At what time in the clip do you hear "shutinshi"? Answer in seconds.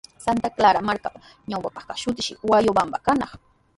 2.01-2.33